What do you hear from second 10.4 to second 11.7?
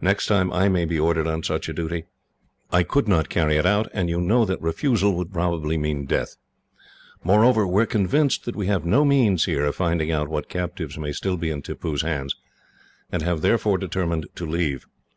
captives may still be in